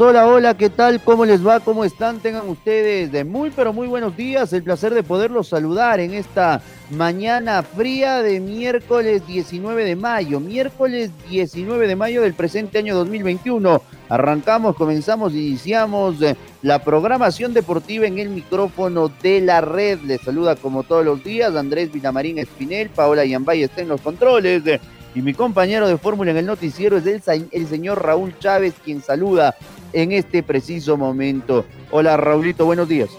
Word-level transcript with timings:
Hola, 0.00 0.28
hola, 0.28 0.56
¿qué 0.56 0.70
tal? 0.70 1.02
¿Cómo 1.02 1.24
les 1.24 1.44
va? 1.44 1.58
¿Cómo 1.58 1.84
están? 1.84 2.20
Tengan 2.20 2.48
ustedes 2.48 3.10
de 3.10 3.24
muy, 3.24 3.50
pero 3.50 3.72
muy 3.72 3.88
buenos 3.88 4.16
días. 4.16 4.52
El 4.52 4.62
placer 4.62 4.94
de 4.94 5.02
poderlos 5.02 5.48
saludar 5.48 5.98
en 5.98 6.14
esta 6.14 6.62
mañana 6.92 7.64
fría 7.64 8.22
de 8.22 8.38
miércoles 8.38 9.26
19 9.26 9.84
de 9.84 9.96
mayo. 9.96 10.38
Miércoles 10.38 11.10
19 11.28 11.88
de 11.88 11.96
mayo 11.96 12.22
del 12.22 12.34
presente 12.34 12.78
año 12.78 12.94
2021. 12.94 13.82
Arrancamos, 14.08 14.76
comenzamos, 14.76 15.32
iniciamos 15.32 16.22
eh, 16.22 16.36
la 16.62 16.78
programación 16.78 17.52
deportiva 17.52 18.06
en 18.06 18.20
el 18.20 18.28
micrófono 18.28 19.10
de 19.20 19.40
la 19.40 19.62
red. 19.62 19.98
Les 20.02 20.20
saluda 20.20 20.54
como 20.54 20.84
todos 20.84 21.04
los 21.04 21.24
días 21.24 21.56
Andrés 21.56 21.90
Vilamarín 21.90 22.38
Espinel, 22.38 22.88
Paola 22.90 23.24
Yambay 23.24 23.64
está 23.64 23.82
en 23.82 23.88
los 23.88 24.00
controles. 24.00 24.62
Y 25.18 25.22
mi 25.22 25.34
compañero 25.34 25.88
de 25.88 25.98
fórmula 25.98 26.30
en 26.30 26.36
el 26.36 26.46
noticiero 26.46 26.96
es 26.96 27.04
el, 27.04 27.48
el 27.50 27.66
señor 27.66 28.00
Raúl 28.04 28.38
Chávez, 28.38 28.74
quien 28.84 29.02
saluda 29.02 29.56
en 29.92 30.12
este 30.12 30.44
preciso 30.44 30.96
momento. 30.96 31.64
Hola 31.90 32.16
Raulito, 32.16 32.64
buenos 32.64 32.88
días. 32.88 33.10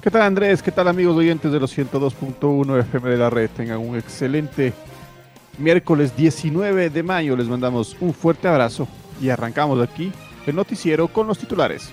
¿Qué 0.00 0.10
tal 0.10 0.22
Andrés? 0.22 0.60
¿Qué 0.60 0.72
tal 0.72 0.88
amigos 0.88 1.16
oyentes 1.16 1.52
de 1.52 1.60
los 1.60 1.78
102.1 1.78 2.80
FM 2.80 3.10
de 3.10 3.16
la 3.16 3.30
red? 3.30 3.48
Tengan 3.56 3.78
un 3.78 3.96
excelente 3.96 4.72
miércoles 5.56 6.16
19 6.16 6.90
de 6.90 7.02
mayo. 7.04 7.36
Les 7.36 7.46
mandamos 7.46 7.96
un 8.00 8.12
fuerte 8.12 8.48
abrazo 8.48 8.88
y 9.20 9.28
arrancamos 9.28 9.80
aquí 9.80 10.10
el 10.48 10.56
noticiero 10.56 11.06
con 11.06 11.28
los 11.28 11.38
titulares. 11.38 11.90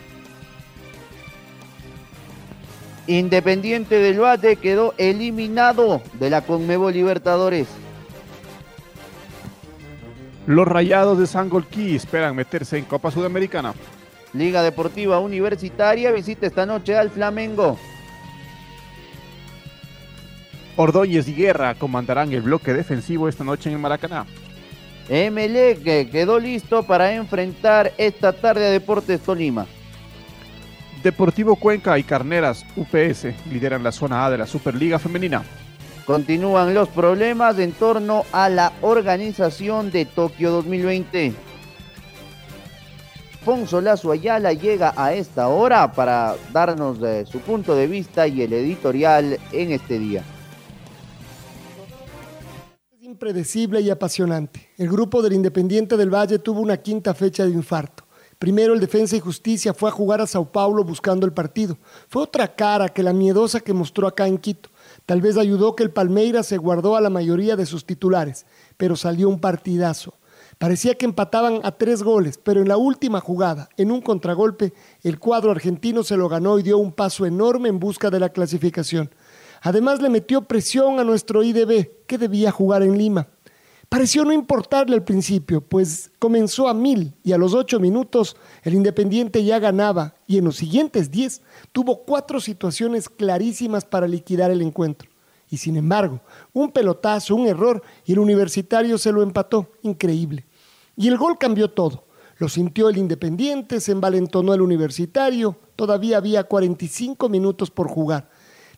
Independiente 3.05 3.99
del 3.99 4.19
Valle 4.19 4.55
quedó 4.55 4.95
eliminado 4.97 6.01
de 6.19 6.31
la 6.31 6.41
Conmebol 6.41 6.91
Libertadores. 6.91 7.67
Los 10.49 10.67
Rayados 10.67 11.19
de 11.19 11.27
Sangolquí 11.27 11.95
esperan 11.95 12.35
meterse 12.35 12.79
en 12.79 12.85
Copa 12.85 13.11
Sudamericana. 13.11 13.75
Liga 14.33 14.63
Deportiva 14.63 15.19
Universitaria 15.19 16.11
visita 16.11 16.47
esta 16.47 16.65
noche 16.65 16.97
al 16.97 17.11
Flamengo. 17.11 17.77
Ordóñez 20.75 21.27
y 21.27 21.35
Guerra 21.35 21.75
comandarán 21.75 22.33
el 22.33 22.41
bloque 22.41 22.73
defensivo 22.73 23.29
esta 23.29 23.43
noche 23.43 23.69
en 23.69 23.75
el 23.75 23.81
Maracaná. 23.81 24.25
que 25.07 26.09
quedó 26.11 26.39
listo 26.39 26.81
para 26.81 27.13
enfrentar 27.13 27.93
esta 27.99 28.33
tarde 28.33 28.65
a 28.65 28.71
Deportes 28.71 29.21
Tolima. 29.21 29.67
Deportivo 31.03 31.57
Cuenca 31.57 31.99
y 31.99 32.03
Carneras 32.03 32.65
UPS 32.75 33.27
lideran 33.51 33.83
la 33.83 33.91
zona 33.91 34.25
A 34.25 34.31
de 34.31 34.39
la 34.39 34.47
Superliga 34.47 34.97
Femenina. 34.97 35.43
Continúan 36.09 36.73
los 36.73 36.89
problemas 36.89 37.59
en 37.59 37.71
torno 37.71 38.25
a 38.31 38.49
la 38.49 38.73
organización 38.81 39.91
de 39.91 40.05
Tokio 40.05 40.49
2020. 40.49 41.35
Fonso 43.45 43.79
Lazo 43.79 44.11
Ayala 44.11 44.53
llega 44.53 44.91
a 44.97 45.13
esta 45.13 45.49
hora 45.49 45.91
para 45.91 46.35
darnos 46.51 46.97
eh, 47.03 47.27
su 47.27 47.37
punto 47.41 47.75
de 47.75 47.85
vista 47.85 48.27
y 48.27 48.41
el 48.41 48.53
editorial 48.53 49.37
en 49.51 49.71
este 49.71 49.99
día. 49.99 50.23
Es 52.91 53.03
impredecible 53.03 53.79
y 53.81 53.91
apasionante. 53.91 54.67
El 54.79 54.89
grupo 54.89 55.21
del 55.21 55.33
Independiente 55.33 55.95
del 55.95 56.11
Valle 56.11 56.39
tuvo 56.39 56.61
una 56.61 56.77
quinta 56.77 57.13
fecha 57.13 57.45
de 57.45 57.51
infarto. 57.51 57.98
Primero 58.39 58.73
el 58.73 58.79
Defensa 58.79 59.17
y 59.17 59.19
Justicia 59.19 59.73
fue 59.73 59.89
a 59.89 59.91
jugar 59.91 60.21
a 60.21 60.27
Sao 60.27 60.49
Paulo 60.49 60.85
buscando 60.85 61.25
el 61.25 61.33
partido. 61.33 61.77
Fue 62.07 62.23
otra 62.23 62.55
cara 62.55 62.87
que 62.87 63.03
la 63.03 63.11
miedosa 63.11 63.59
que 63.59 63.73
mostró 63.73 64.07
acá 64.07 64.27
en 64.27 64.37
Quito. 64.37 64.69
Tal 65.05 65.19
vez 65.19 65.35
ayudó 65.35 65.75
que 65.75 65.83
el 65.83 65.91
Palmeiras 65.91 66.47
se 66.47 66.55
guardó 66.55 66.95
a 66.95 67.01
la 67.01 67.09
mayoría 67.09 67.57
de 67.57 67.65
sus 67.65 67.85
titulares, 67.85 68.45
pero 68.77 68.95
salió 68.95 69.27
un 69.27 69.41
partidazo. 69.41 70.13
Parecía 70.57 70.95
que 70.95 71.03
empataban 71.03 71.59
a 71.63 71.71
tres 71.73 72.01
goles, 72.01 72.39
pero 72.41 72.61
en 72.61 72.69
la 72.69 72.77
última 72.77 73.19
jugada, 73.19 73.67
en 73.75 73.91
un 73.91 74.01
contragolpe, 74.01 74.73
el 75.03 75.19
cuadro 75.19 75.51
argentino 75.51 76.03
se 76.03 76.15
lo 76.15 76.29
ganó 76.29 76.59
y 76.59 76.63
dio 76.63 76.77
un 76.77 76.93
paso 76.93 77.25
enorme 77.25 77.67
en 77.67 77.79
busca 77.79 78.09
de 78.09 78.21
la 78.21 78.29
clasificación. 78.29 79.09
Además 79.61 80.01
le 80.01 80.09
metió 80.09 80.43
presión 80.43 80.99
a 80.99 81.03
nuestro 81.03 81.43
IDB, 81.43 82.05
que 82.07 82.17
debía 82.17 82.51
jugar 82.51 82.83
en 82.83 82.97
Lima. 82.97 83.27
Pareció 83.89 84.23
no 84.23 84.31
importarle 84.31 84.95
al 84.95 85.03
principio, 85.03 85.61
pues 85.61 86.11
comenzó 86.19 86.67
a 86.67 86.75
mil 86.75 87.15
y 87.23 87.31
a 87.31 87.39
los 87.39 87.55
ocho 87.55 87.79
minutos 87.79 88.37
el 88.61 88.75
Independiente 88.75 89.43
ya 89.43 89.57
ganaba 89.57 90.13
y 90.27 90.37
en 90.37 90.45
los 90.45 90.57
siguientes 90.57 91.09
diez 91.09 91.41
tuvo 91.71 92.03
cuatro 92.03 92.39
situaciones 92.39 93.09
clarísimas 93.09 93.85
para 93.85 94.07
liquidar 94.07 94.51
el 94.51 94.61
encuentro. 94.61 95.09
Y 95.49 95.57
sin 95.57 95.75
embargo, 95.75 96.21
un 96.53 96.71
pelotazo, 96.71 97.33
un 97.33 97.47
error 97.47 97.81
y 98.05 98.11
el 98.11 98.19
universitario 98.19 98.99
se 98.99 99.11
lo 99.11 99.23
empató. 99.23 99.71
Increíble. 99.81 100.45
Y 100.95 101.07
el 101.07 101.17
gol 101.17 101.39
cambió 101.39 101.71
todo. 101.71 102.05
Lo 102.37 102.47
sintió 102.47 102.89
el 102.89 102.97
Independiente, 102.97 103.81
se 103.81 103.91
envalentonó 103.91 104.53
el 104.53 104.61
universitario, 104.61 105.57
todavía 105.75 106.17
había 106.17 106.43
45 106.43 107.27
minutos 107.27 107.71
por 107.71 107.87
jugar. 107.87 108.29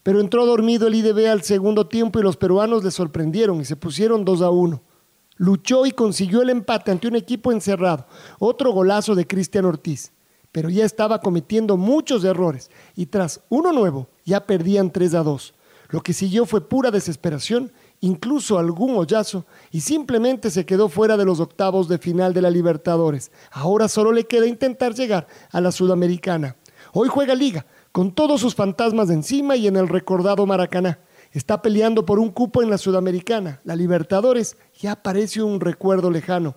Pero 0.03 0.21
entró 0.21 0.45
dormido 0.45 0.87
el 0.87 0.95
IDB 0.95 1.29
al 1.29 1.43
segundo 1.43 1.87
tiempo 1.87 2.17
y 2.17 2.23
los 2.23 2.37
peruanos 2.37 2.81
le 2.85 2.91
sorprendieron 2.91 3.59
y 3.59 3.65
se 3.65 3.75
pusieron 3.75 4.23
2 4.23 4.41
a 4.41 4.49
1 4.49 4.90
luchó 5.41 5.87
y 5.87 5.91
consiguió 5.91 6.43
el 6.43 6.51
empate 6.51 6.91
ante 6.91 7.07
un 7.07 7.15
equipo 7.15 7.51
encerrado. 7.51 8.05
Otro 8.37 8.71
golazo 8.73 9.15
de 9.15 9.25
Cristian 9.25 9.65
Ortiz. 9.65 10.11
Pero 10.51 10.69
ya 10.69 10.85
estaba 10.85 11.19
cometiendo 11.19 11.77
muchos 11.77 12.23
errores 12.23 12.69
y 12.95 13.07
tras 13.07 13.41
uno 13.49 13.71
nuevo 13.71 14.07
ya 14.23 14.45
perdían 14.45 14.91
3 14.91 15.15
a 15.15 15.23
2. 15.23 15.53
Lo 15.89 16.01
que 16.01 16.13
siguió 16.13 16.45
fue 16.45 16.69
pura 16.69 16.91
desesperación, 16.91 17.71
incluso 18.01 18.59
algún 18.59 18.95
hoyazo, 18.95 19.45
y 19.71 19.81
simplemente 19.81 20.51
se 20.51 20.65
quedó 20.65 20.89
fuera 20.89 21.17
de 21.17 21.25
los 21.25 21.39
octavos 21.39 21.87
de 21.87 21.97
final 21.97 22.35
de 22.35 22.41
la 22.43 22.51
Libertadores. 22.51 23.31
Ahora 23.51 23.87
solo 23.87 24.11
le 24.11 24.25
queda 24.25 24.45
intentar 24.45 24.93
llegar 24.93 25.25
a 25.51 25.59
la 25.59 25.71
Sudamericana. 25.71 26.55
Hoy 26.93 27.07
juega 27.07 27.33
Liga, 27.33 27.65
con 27.91 28.11
todos 28.11 28.41
sus 28.41 28.53
fantasmas 28.53 29.09
encima 29.09 29.55
y 29.55 29.65
en 29.65 29.75
el 29.75 29.87
recordado 29.87 30.45
Maracaná 30.45 30.99
está 31.31 31.61
peleando 31.61 32.05
por 32.05 32.19
un 32.19 32.29
cupo 32.29 32.61
en 32.61 32.69
la 32.69 32.77
Sudamericana. 32.77 33.61
La 33.63 33.75
Libertadores 33.75 34.57
ya 34.79 34.95
parece 34.95 35.41
un 35.41 35.59
recuerdo 35.59 36.11
lejano. 36.11 36.55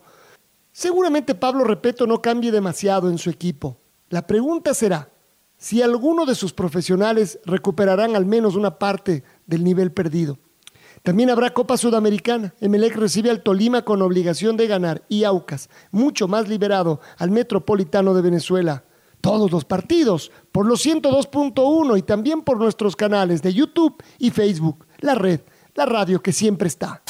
Seguramente 0.72 1.34
Pablo 1.34 1.64
Repeto 1.64 2.06
no 2.06 2.20
cambie 2.20 2.50
demasiado 2.50 3.08
en 3.08 3.18
su 3.18 3.30
equipo. 3.30 3.78
La 4.08 4.26
pregunta 4.26 4.74
será 4.74 5.10
si 5.56 5.82
alguno 5.82 6.26
de 6.26 6.34
sus 6.34 6.52
profesionales 6.52 7.38
recuperarán 7.44 8.16
al 8.16 8.26
menos 8.26 8.56
una 8.56 8.78
parte 8.78 9.22
del 9.46 9.62
nivel 9.62 9.92
perdido. 9.92 10.38
También 11.02 11.30
habrá 11.30 11.52
Copa 11.52 11.76
Sudamericana. 11.76 12.54
Emelec 12.60 12.96
recibe 12.96 13.30
al 13.30 13.42
Tolima 13.42 13.82
con 13.82 14.02
obligación 14.02 14.56
de 14.56 14.66
ganar 14.66 15.02
y 15.08 15.24
Aucas, 15.24 15.68
mucho 15.90 16.28
más 16.28 16.48
liberado, 16.48 17.00
al 17.18 17.30
Metropolitano 17.30 18.14
de 18.14 18.22
Venezuela 18.22 18.84
todos 19.24 19.50
los 19.50 19.64
partidos 19.64 20.30
por 20.52 20.66
los 20.66 20.84
102.1 20.84 21.96
y 21.96 22.02
también 22.02 22.42
por 22.42 22.58
nuestros 22.58 22.94
canales 22.94 23.40
de 23.40 23.54
YouTube 23.54 23.96
y 24.18 24.30
Facebook, 24.30 24.86
la 24.98 25.14
red, 25.14 25.40
la 25.74 25.86
radio 25.86 26.22
que 26.22 26.30
siempre 26.30 26.68
está. 26.68 27.02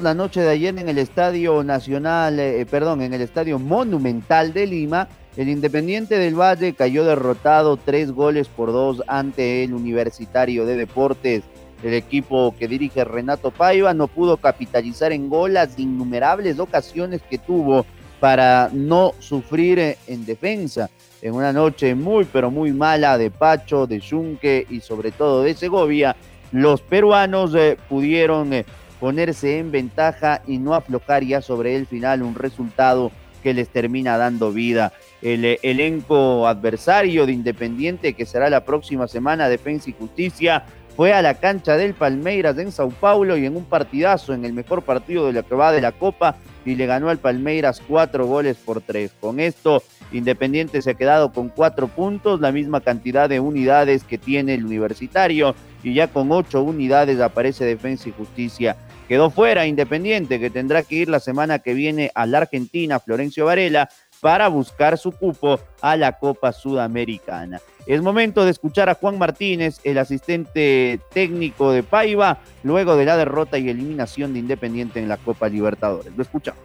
La 0.00 0.14
noche 0.14 0.40
de 0.40 0.50
ayer 0.50 0.78
en 0.78 0.88
el 0.88 0.98
Estadio 0.98 1.64
Nacional, 1.64 2.38
eh, 2.38 2.64
perdón, 2.64 3.02
en 3.02 3.12
el 3.12 3.22
Estadio 3.22 3.58
Monumental 3.58 4.52
de 4.52 4.68
Lima, 4.68 5.08
el 5.36 5.48
Independiente 5.48 6.16
del 6.16 6.36
Valle 6.36 6.74
cayó 6.74 7.04
derrotado 7.04 7.76
tres 7.76 8.12
goles 8.12 8.46
por 8.46 8.70
dos 8.70 9.02
ante 9.08 9.64
el 9.64 9.74
Universitario 9.74 10.64
de 10.64 10.76
Deportes. 10.76 11.42
El 11.82 11.94
equipo 11.94 12.54
que 12.58 12.68
dirige 12.68 13.04
Renato 13.04 13.50
Paiva 13.50 13.94
no 13.94 14.06
pudo 14.06 14.36
capitalizar 14.36 15.12
en 15.12 15.30
gol 15.30 15.54
las 15.54 15.78
innumerables 15.78 16.58
ocasiones 16.58 17.22
que 17.28 17.38
tuvo 17.38 17.86
para 18.20 18.68
no 18.72 19.14
sufrir 19.18 19.78
eh, 19.78 19.98
en 20.06 20.26
defensa. 20.26 20.90
En 21.22 21.34
una 21.34 21.52
noche 21.52 21.94
muy, 21.94 22.26
pero 22.26 22.50
muy 22.50 22.72
mala 22.72 23.18
de 23.18 23.30
Pacho, 23.30 23.86
de 23.86 24.00
Yunque 24.00 24.66
y 24.68 24.80
sobre 24.80 25.10
todo 25.10 25.42
de 25.42 25.54
Segovia, 25.54 26.16
los 26.52 26.82
peruanos 26.82 27.54
eh, 27.54 27.78
pudieron 27.88 28.52
eh, 28.52 28.66
ponerse 28.98 29.58
en 29.58 29.70
ventaja 29.70 30.42
y 30.46 30.58
no 30.58 30.74
aflojar 30.74 31.24
ya 31.24 31.40
sobre 31.40 31.76
el 31.76 31.86
final 31.86 32.22
un 32.22 32.34
resultado 32.34 33.10
que 33.42 33.54
les 33.54 33.70
termina 33.70 34.18
dando 34.18 34.52
vida. 34.52 34.92
El 35.22 35.58
elenco 35.62 36.46
adversario 36.46 37.24
de 37.24 37.32
Independiente, 37.32 38.12
que 38.12 38.26
será 38.26 38.50
la 38.50 38.64
próxima 38.64 39.08
semana, 39.08 39.48
Defensa 39.48 39.88
y 39.88 39.94
Justicia, 39.94 40.64
fue 40.96 41.12
a 41.12 41.22
la 41.22 41.34
cancha 41.34 41.76
del 41.76 41.94
Palmeiras 41.94 42.58
en 42.58 42.72
Sao 42.72 42.90
Paulo 42.90 43.36
y 43.36 43.46
en 43.46 43.56
un 43.56 43.64
partidazo, 43.64 44.34
en 44.34 44.44
el 44.44 44.52
mejor 44.52 44.82
partido 44.82 45.26
de 45.26 45.32
la 45.32 45.42
que 45.42 45.54
va 45.54 45.72
de 45.72 45.80
la 45.80 45.92
Copa, 45.92 46.36
y 46.64 46.74
le 46.74 46.86
ganó 46.86 47.08
al 47.08 47.18
Palmeiras 47.18 47.80
cuatro 47.86 48.26
goles 48.26 48.56
por 48.58 48.80
tres. 48.82 49.12
Con 49.18 49.40
esto, 49.40 49.82
Independiente 50.12 50.82
se 50.82 50.90
ha 50.90 50.94
quedado 50.94 51.32
con 51.32 51.48
cuatro 51.48 51.88
puntos, 51.88 52.40
la 52.40 52.52
misma 52.52 52.80
cantidad 52.80 53.28
de 53.28 53.40
unidades 53.40 54.04
que 54.04 54.18
tiene 54.18 54.54
el 54.54 54.66
Universitario, 54.66 55.54
y 55.82 55.94
ya 55.94 56.08
con 56.08 56.30
ocho 56.32 56.62
unidades 56.62 57.20
aparece 57.20 57.64
Defensa 57.64 58.08
y 58.08 58.12
Justicia. 58.12 58.76
Quedó 59.08 59.30
fuera 59.30 59.66
Independiente, 59.66 60.38
que 60.38 60.50
tendrá 60.50 60.82
que 60.82 60.96
ir 60.96 61.08
la 61.08 61.20
semana 61.20 61.60
que 61.60 61.74
viene 61.74 62.10
a 62.14 62.26
la 62.26 62.38
Argentina, 62.38 63.00
Florencio 63.00 63.46
Varela, 63.46 63.88
para 64.20 64.48
buscar 64.48 64.98
su 64.98 65.12
cupo 65.12 65.58
a 65.80 65.96
la 65.96 66.18
Copa 66.18 66.52
Sudamericana. 66.52 67.60
Es 67.90 68.02
momento 68.02 68.44
de 68.44 68.52
escuchar 68.52 68.88
a 68.88 68.94
Juan 68.94 69.18
Martínez, 69.18 69.80
el 69.82 69.98
asistente 69.98 71.00
técnico 71.12 71.72
de 71.72 71.82
Paiva, 71.82 72.38
luego 72.62 72.94
de 72.94 73.04
la 73.04 73.16
derrota 73.16 73.58
y 73.58 73.68
eliminación 73.68 74.32
de 74.32 74.38
Independiente 74.38 75.00
en 75.00 75.08
la 75.08 75.16
Copa 75.16 75.48
Libertadores. 75.48 76.16
Lo 76.16 76.22
escuchamos. 76.22 76.62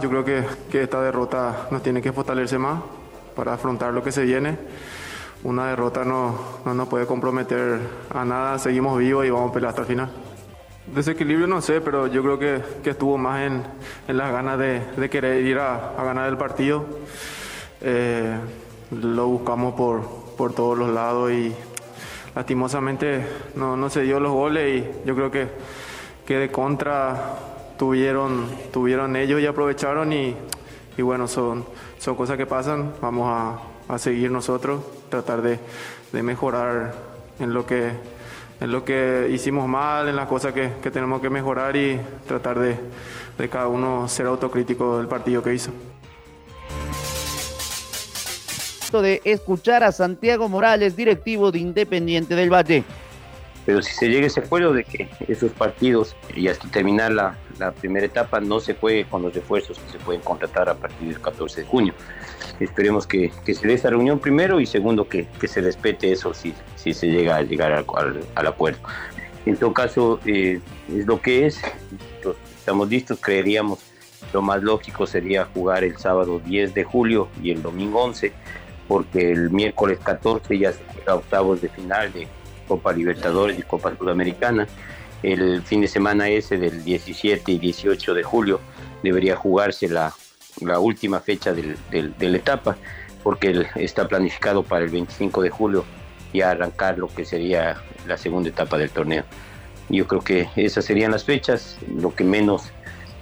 Yo 0.00 0.08
creo 0.08 0.24
que, 0.24 0.42
que 0.72 0.84
esta 0.84 1.02
derrota 1.02 1.68
nos 1.70 1.82
tiene 1.82 2.00
que 2.00 2.10
fortalecer 2.14 2.58
más 2.58 2.80
para 3.36 3.52
afrontar 3.52 3.92
lo 3.92 4.02
que 4.02 4.12
se 4.12 4.22
viene. 4.22 4.56
Una 5.44 5.66
derrota 5.66 6.06
no, 6.06 6.34
no 6.64 6.72
nos 6.72 6.88
puede 6.88 7.04
comprometer 7.04 7.78
a 8.08 8.24
nada, 8.24 8.58
seguimos 8.58 8.98
vivos 8.98 9.26
y 9.26 9.28
vamos 9.28 9.50
a 9.50 9.52
pelear 9.52 9.68
hasta 9.68 9.82
el 9.82 9.88
final. 9.88 10.10
Desequilibrio 10.94 11.48
no 11.48 11.60
sé, 11.60 11.82
pero 11.82 12.06
yo 12.06 12.22
creo 12.22 12.38
que, 12.38 12.62
que 12.82 12.90
estuvo 12.90 13.18
más 13.18 13.42
en, 13.42 13.62
en 14.08 14.16
las 14.16 14.32
ganas 14.32 14.58
de, 14.58 14.80
de 14.96 15.10
querer 15.10 15.44
ir 15.44 15.58
a, 15.58 15.90
a, 15.98 16.02
ganar 16.02 16.30
el 16.30 16.38
partido. 16.38 16.86
Eh, 17.82 18.38
lo 18.90 19.26
buscamos 19.28 19.74
por, 19.74 20.19
por 20.40 20.54
todos 20.54 20.78
los 20.78 20.88
lados 20.88 21.30
y 21.32 21.52
lastimosamente 22.34 23.26
no, 23.56 23.76
no 23.76 23.90
se 23.90 24.00
dio 24.00 24.18
los 24.20 24.32
goles 24.32 24.82
y 24.82 25.06
yo 25.06 25.14
creo 25.14 25.30
que, 25.30 25.48
que 26.26 26.38
de 26.38 26.50
contra 26.50 27.36
tuvieron, 27.78 28.46
tuvieron 28.72 29.16
ellos 29.16 29.38
y 29.38 29.46
aprovecharon 29.46 30.14
y, 30.14 30.34
y 30.96 31.02
bueno, 31.02 31.28
son, 31.28 31.66
son 31.98 32.16
cosas 32.16 32.38
que 32.38 32.46
pasan. 32.46 32.94
Vamos 33.02 33.28
a, 33.28 33.92
a 33.92 33.98
seguir 33.98 34.30
nosotros, 34.30 34.80
tratar 35.10 35.42
de, 35.42 35.58
de 36.10 36.22
mejorar 36.22 36.94
en 37.38 37.52
lo 37.52 37.66
que 37.66 37.90
en 38.62 38.72
lo 38.72 38.82
que 38.82 39.28
hicimos 39.30 39.68
mal, 39.68 40.08
en 40.08 40.16
las 40.16 40.26
cosas 40.26 40.54
que, 40.54 40.72
que 40.82 40.90
tenemos 40.90 41.20
que 41.20 41.28
mejorar 41.28 41.76
y 41.76 42.00
tratar 42.26 42.58
de, 42.58 42.78
de, 43.36 43.48
cada 43.50 43.68
uno 43.68 44.08
ser 44.08 44.24
autocrítico 44.24 44.96
del 44.96 45.06
partido 45.06 45.42
que 45.42 45.52
hizo. 45.52 45.70
De 48.90 49.22
escuchar 49.24 49.84
a 49.84 49.92
Santiago 49.92 50.48
Morales, 50.48 50.96
directivo 50.96 51.52
de 51.52 51.60
Independiente 51.60 52.34
del 52.34 52.52
Valle. 52.52 52.82
Pero 53.64 53.82
si 53.82 53.94
se 53.94 54.08
llega 54.08 54.24
a 54.24 54.26
ese 54.26 54.40
acuerdo 54.40 54.72
de 54.72 54.82
que 54.82 55.08
esos 55.28 55.52
partidos 55.52 56.16
y 56.34 56.48
hasta 56.48 56.68
terminar 56.68 57.12
la, 57.12 57.36
primera 57.80 58.04
etapa 58.04 58.40
no 58.40 58.58
se 58.58 58.74
juegue 58.74 59.04
con 59.04 59.22
los 59.22 59.32
refuerzos 59.32 59.78
que 59.78 59.92
se 59.92 59.98
pueden 59.98 60.22
contratar 60.22 60.68
a 60.68 60.74
partir 60.74 61.08
del 61.08 61.20
14 61.20 61.60
de 61.60 61.66
junio. 61.68 61.94
Esperemos 62.58 63.06
que, 63.06 63.30
que 63.44 63.54
se 63.54 63.68
dé 63.68 63.74
esta 63.74 63.90
reunión 63.90 64.18
primero 64.18 64.58
y 64.58 64.66
segundo 64.66 65.08
que, 65.08 65.28
se 65.46 65.60
respete 65.60 66.10
eso 66.10 66.34
si, 66.34 66.52
si 66.74 66.92
se 66.92 67.06
llega 67.06 67.36
a 67.36 67.42
llegar 67.42 67.72
al, 67.72 67.84
al, 67.94 68.20
al 68.34 68.46
acuerdo. 68.46 68.80
En 69.46 69.56
todo 69.56 69.72
caso, 69.72 70.18
eh, 70.26 70.60
es 70.92 71.06
lo 71.06 71.20
que 71.20 71.46
es, 71.46 71.60
estamos 72.58 72.90
listos, 72.90 73.18
creeríamos 73.20 73.78
lo 74.32 74.42
más 74.42 74.62
lógico 74.62 75.06
sería 75.06 75.46
jugar 75.46 75.84
el 75.84 75.96
sábado 75.96 76.40
10 76.44 76.74
de 76.74 76.84
julio 76.84 77.28
y 77.42 77.50
el 77.50 77.62
domingo 77.62 78.02
11, 78.02 78.32
porque 78.90 79.30
el 79.30 79.50
miércoles 79.50 80.00
14 80.02 80.58
ya 80.58 80.72
se 80.72 80.80
juega 80.92 81.14
octavos 81.14 81.60
de 81.60 81.68
final 81.68 82.12
de 82.12 82.26
Copa 82.66 82.92
Libertadores 82.92 83.56
y 83.56 83.62
Copa 83.62 83.96
Sudamericana. 83.96 84.66
El 85.22 85.62
fin 85.62 85.80
de 85.80 85.86
semana 85.86 86.28
ese 86.28 86.58
del 86.58 86.82
17 86.82 87.52
y 87.52 87.58
18 87.60 88.14
de 88.14 88.24
julio 88.24 88.58
debería 89.04 89.36
jugarse 89.36 89.88
la, 89.88 90.12
la 90.60 90.80
última 90.80 91.20
fecha 91.20 91.52
del, 91.52 91.76
del, 91.92 92.18
de 92.18 92.30
la 92.30 92.38
etapa, 92.38 92.76
porque 93.22 93.50
el, 93.50 93.68
está 93.76 94.08
planificado 94.08 94.64
para 94.64 94.84
el 94.84 94.90
25 94.90 95.40
de 95.40 95.50
julio 95.50 95.84
ya 96.34 96.50
arrancar 96.50 96.98
lo 96.98 97.06
que 97.06 97.24
sería 97.24 97.80
la 98.08 98.16
segunda 98.16 98.48
etapa 98.48 98.76
del 98.76 98.90
torneo. 98.90 99.22
Yo 99.88 100.08
creo 100.08 100.22
que 100.22 100.48
esas 100.56 100.84
serían 100.84 101.12
las 101.12 101.22
fechas, 101.22 101.78
lo 101.96 102.12
que 102.12 102.24
menos 102.24 102.72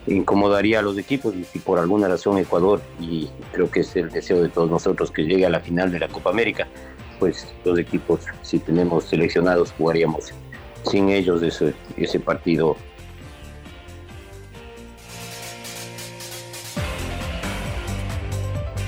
incomodaría 0.08 0.78
a 0.78 0.82
los 0.82 0.98
equipos 0.98 1.34
y 1.34 1.44
si 1.44 1.58
por 1.58 1.78
alguna 1.78 2.08
razón 2.08 2.38
Ecuador, 2.38 2.80
y 3.00 3.28
creo 3.52 3.70
que 3.70 3.80
es 3.80 3.94
el 3.96 4.10
deseo 4.10 4.42
de 4.42 4.48
todos 4.48 4.70
nosotros 4.70 5.10
que 5.10 5.22
llegue 5.22 5.46
a 5.46 5.50
la 5.50 5.60
final 5.60 5.90
de 5.90 6.00
la 6.00 6.08
Copa 6.08 6.30
América, 6.30 6.66
pues 7.18 7.46
los 7.64 7.78
equipos, 7.78 8.20
si 8.42 8.58
tenemos 8.58 9.04
seleccionados, 9.04 9.72
jugaríamos 9.76 10.32
sin 10.90 11.08
ellos 11.08 11.42
ese, 11.42 11.74
ese 11.96 12.20
partido. 12.20 12.76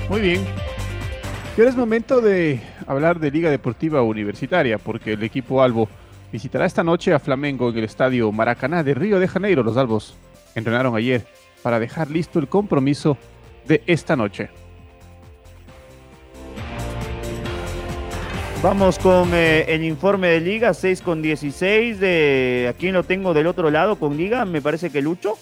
Muy 0.09 0.21
bien. 0.21 0.45
Y 1.57 1.61
ahora 1.61 1.69
es 1.69 1.77
momento 1.77 2.21
de 2.21 2.59
hablar 2.87 3.19
de 3.19 3.31
Liga 3.31 3.49
Deportiva 3.49 4.01
Universitaria, 4.01 4.77
porque 4.77 5.13
el 5.13 5.23
equipo 5.23 5.61
Albo 5.61 5.89
visitará 6.31 6.65
esta 6.65 6.83
noche 6.83 7.13
a 7.13 7.19
Flamengo 7.19 7.69
en 7.69 7.77
el 7.77 7.83
estadio 7.83 8.31
Maracaná 8.31 8.83
de 8.83 8.93
Río 8.93 9.19
de 9.19 9.27
Janeiro. 9.27 9.63
Los 9.63 9.77
Albos 9.77 10.15
entrenaron 10.55 10.95
ayer 10.95 11.25
para 11.61 11.79
dejar 11.79 12.09
listo 12.09 12.39
el 12.39 12.47
compromiso 12.47 13.17
de 13.67 13.83
esta 13.87 14.15
noche. 14.15 14.49
Vamos 18.63 18.99
con 18.99 19.33
eh, 19.33 19.65
el 19.67 19.83
informe 19.83 20.27
de 20.27 20.39
Liga, 20.39 20.73
6 20.75 21.01
con 21.01 21.21
16. 21.21 21.99
De, 21.99 22.67
¿A 22.69 22.73
quién 22.73 22.93
lo 22.93 23.03
tengo 23.03 23.33
del 23.33 23.47
otro 23.47 23.71
lado 23.71 23.95
con 23.95 24.15
Liga? 24.15 24.45
Me 24.45 24.61
parece 24.61 24.91
que 24.91 25.01
Lucho. 25.01 25.35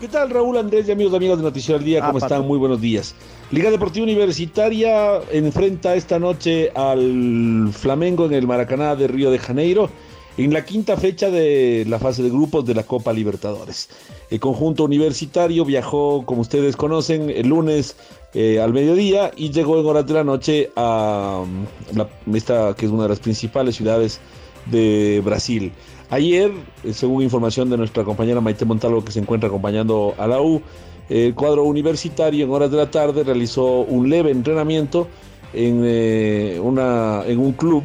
¿Qué 0.00 0.06
tal 0.06 0.30
Raúl 0.30 0.56
Andrés 0.58 0.86
y 0.86 0.92
amigos 0.92 1.14
amigos 1.14 1.38
de 1.38 1.44
Noticiero 1.44 1.78
al 1.78 1.84
Día? 1.84 2.00
¿Cómo 2.00 2.18
ah, 2.18 2.18
están? 2.18 2.38
Pato. 2.38 2.44
Muy 2.44 2.58
buenos 2.58 2.80
días. 2.80 3.16
Liga 3.50 3.70
Deportiva 3.70 4.04
Universitaria 4.04 5.22
enfrenta 5.32 5.96
esta 5.96 6.20
noche 6.20 6.70
al 6.76 7.70
Flamengo 7.72 8.26
en 8.26 8.34
el 8.34 8.46
Maracaná 8.46 8.94
de 8.94 9.08
Río 9.08 9.32
de 9.32 9.38
Janeiro 9.38 9.90
en 10.36 10.52
la 10.52 10.64
quinta 10.64 10.96
fecha 10.96 11.30
de 11.30 11.84
la 11.88 11.98
fase 11.98 12.22
de 12.22 12.30
grupos 12.30 12.64
de 12.64 12.74
la 12.74 12.82
Copa 12.82 13.12
Libertadores. 13.12 13.88
El 14.30 14.40
conjunto 14.40 14.84
universitario 14.84 15.64
viajó, 15.64 16.24
como 16.26 16.40
ustedes 16.40 16.76
conocen, 16.76 17.30
el 17.30 17.48
lunes 17.48 17.96
eh, 18.34 18.60
al 18.60 18.72
mediodía 18.72 19.30
y 19.36 19.50
llegó 19.50 19.78
en 19.78 19.86
horas 19.86 20.06
de 20.06 20.14
la 20.14 20.24
noche 20.24 20.70
a 20.74 21.42
um, 21.44 21.66
la, 21.96 22.08
esta 22.34 22.74
que 22.74 22.86
es 22.86 22.92
una 22.92 23.04
de 23.04 23.10
las 23.10 23.20
principales 23.20 23.76
ciudades 23.76 24.20
de 24.66 25.22
Brasil. 25.24 25.72
Ayer, 26.10 26.50
eh, 26.82 26.92
según 26.92 27.22
información 27.22 27.70
de 27.70 27.76
nuestra 27.76 28.02
compañera 28.02 28.40
Maite 28.40 28.64
Montalvo 28.64 29.04
que 29.04 29.12
se 29.12 29.20
encuentra 29.20 29.48
acompañando 29.48 30.14
a 30.18 30.26
la 30.26 30.40
U, 30.40 30.60
el 31.08 31.34
cuadro 31.34 31.64
universitario 31.64 32.44
en 32.44 32.50
horas 32.50 32.70
de 32.70 32.78
la 32.78 32.90
tarde 32.90 33.22
realizó 33.22 33.82
un 33.82 34.08
leve 34.08 34.30
entrenamiento 34.30 35.06
en, 35.52 35.82
eh, 35.84 36.58
una, 36.60 37.22
en 37.26 37.38
un 37.38 37.52
club 37.52 37.84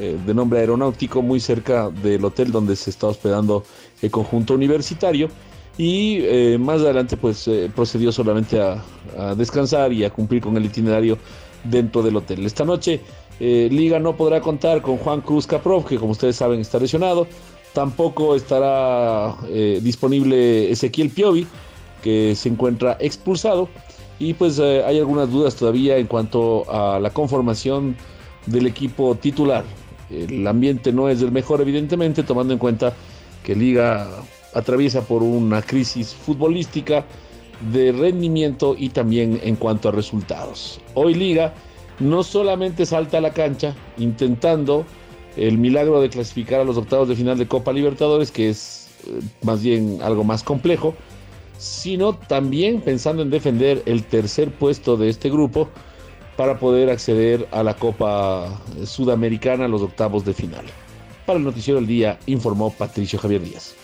eh, 0.00 0.16
de 0.24 0.32
nombre 0.32 0.60
aeronáutico 0.60 1.22
muy 1.22 1.40
cerca 1.40 1.90
del 1.90 2.24
hotel 2.24 2.52
donde 2.52 2.76
se 2.76 2.90
está 2.90 3.08
hospedando 3.08 3.64
el 4.00 4.10
conjunto 4.12 4.54
universitario. 4.54 5.28
Y 5.76 6.18
eh, 6.22 6.56
más 6.58 6.80
adelante 6.80 7.16
pues 7.16 7.48
eh, 7.48 7.70
procedió 7.74 8.12
solamente 8.12 8.60
a, 8.60 8.82
a, 9.16 9.34
descansar 9.34 9.92
y 9.92 10.04
a 10.04 10.10
cumplir 10.10 10.42
con 10.42 10.56
el 10.56 10.64
itinerario 10.64 11.18
dentro 11.64 12.02
del 12.02 12.16
hotel. 12.16 12.46
Esta 12.46 12.64
noche 12.64 13.00
Liga 13.40 14.00
no 14.00 14.16
podrá 14.16 14.40
contar 14.40 14.82
con 14.82 14.96
Juan 14.96 15.20
Cruz 15.20 15.46
Caprov, 15.46 15.84
que 15.84 15.96
como 15.96 16.10
ustedes 16.10 16.34
saben 16.34 16.58
está 16.58 16.80
lesionado, 16.80 17.28
tampoco 17.72 18.34
estará 18.34 19.36
disponible 19.80 20.72
Ezequiel 20.72 21.10
Piovi, 21.10 21.46
que 22.02 22.34
se 22.34 22.48
encuentra 22.48 22.96
expulsado. 22.98 23.68
Y 24.18 24.34
pues 24.34 24.58
hay 24.58 24.98
algunas 24.98 25.30
dudas 25.30 25.54
todavía 25.54 25.98
en 25.98 26.08
cuanto 26.08 26.68
a 26.68 26.98
la 26.98 27.10
conformación 27.10 27.94
del 28.46 28.66
equipo 28.66 29.14
titular 29.14 29.64
el 30.10 30.46
ambiente 30.46 30.92
no 30.92 31.08
es 31.08 31.22
el 31.22 31.32
mejor, 31.32 31.60
evidentemente, 31.60 32.22
tomando 32.22 32.52
en 32.52 32.58
cuenta 32.58 32.94
que 33.42 33.54
Liga 33.54 34.08
atraviesa 34.54 35.02
por 35.02 35.22
una 35.22 35.62
crisis 35.62 36.14
futbolística 36.14 37.04
de 37.72 37.92
rendimiento 37.92 38.74
y 38.78 38.90
también 38.90 39.40
en 39.42 39.56
cuanto 39.56 39.88
a 39.88 39.92
resultados. 39.92 40.80
Hoy 40.94 41.14
Liga 41.14 41.54
no 41.98 42.22
solamente 42.22 42.86
salta 42.86 43.18
a 43.18 43.20
la 43.20 43.32
cancha 43.32 43.74
intentando 43.98 44.86
el 45.36 45.58
milagro 45.58 46.00
de 46.00 46.08
clasificar 46.08 46.60
a 46.60 46.64
los 46.64 46.76
octavos 46.76 47.08
de 47.08 47.16
final 47.16 47.38
de 47.38 47.46
Copa 47.46 47.72
Libertadores, 47.72 48.30
que 48.30 48.48
es 48.48 48.90
eh, 49.06 49.20
más 49.42 49.62
bien 49.62 49.98
algo 50.02 50.24
más 50.24 50.42
complejo, 50.42 50.94
sino 51.58 52.14
también 52.14 52.80
pensando 52.80 53.22
en 53.22 53.30
defender 53.30 53.82
el 53.86 54.04
tercer 54.04 54.50
puesto 54.50 54.96
de 54.96 55.08
este 55.08 55.28
grupo 55.28 55.68
para 56.38 56.56
poder 56.56 56.88
acceder 56.88 57.48
a 57.50 57.64
la 57.64 57.74
Copa 57.74 58.48
Sudamericana, 58.84 59.66
los 59.66 59.82
octavos 59.82 60.24
de 60.24 60.32
final. 60.32 60.64
Para 61.26 61.40
el 61.40 61.44
Noticiero 61.44 61.80
del 61.80 61.88
Día 61.88 62.16
informó 62.26 62.72
Patricio 62.72 63.18
Javier 63.18 63.42
Díaz. 63.42 63.74